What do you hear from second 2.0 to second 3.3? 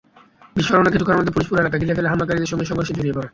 হামলাকারীদের সঙ্গে সংঘর্ষে জড়িয়ে পড়ে।